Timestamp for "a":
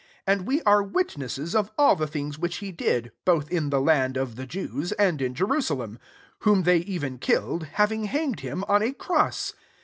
8.81-8.93